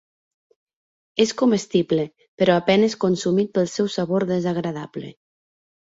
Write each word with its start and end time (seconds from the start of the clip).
És 1.25 1.33
comestible 1.41 2.07
però 2.43 2.55
a 2.61 2.65
penes 2.71 2.97
consumit 3.07 3.53
pel 3.59 3.69
seu 3.75 3.93
sabor 3.97 4.27
desagradable. 4.37 5.17